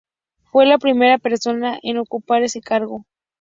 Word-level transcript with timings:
Fue 0.45 0.65
la 0.65 0.79
primera 0.79 1.19
persona 1.19 1.77
en 1.83 1.99
ocupar 1.99 2.41
ese 2.41 2.59
cargo. 2.59 3.05